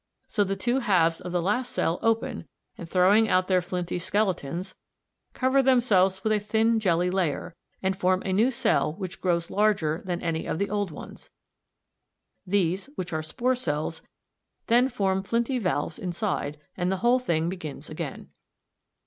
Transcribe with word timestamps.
So 0.27 0.43
the 0.43 0.55
two 0.55 0.79
halves 0.79 1.21
of 1.21 1.31
the 1.31 1.43
last 1.43 1.71
cell 1.71 1.99
open, 2.01 2.47
and 2.75 2.89
throwing 2.89 3.29
out 3.29 3.47
their 3.47 3.61
flinty 3.61 3.99
skeletons, 3.99 4.73
cover 5.33 5.61
themselves 5.61 6.23
with 6.23 6.33
a 6.33 6.39
thin 6.39 6.79
jelly 6.79 7.11
layer, 7.11 7.53
and 7.83 7.95
form 7.95 8.23
a 8.25 8.33
new 8.33 8.49
cell 8.49 8.93
which 8.93 9.21
grows 9.21 9.51
larger 9.51 10.01
than 10.03 10.19
any 10.23 10.47
of 10.47 10.57
the 10.57 10.71
old 10.71 10.89
ones. 10.89 11.29
These, 12.47 12.87
which 12.95 13.13
are 13.13 13.21
spore 13.21 13.55
cells, 13.55 14.01
then 14.65 14.89
form 14.89 15.21
flinty 15.21 15.59
valves 15.59 15.99
inside, 15.99 16.59
and 16.75 16.91
the 16.91 16.97
whole 17.05 17.19
thing 17.19 17.47
begins 17.47 17.87
again. 17.87 18.29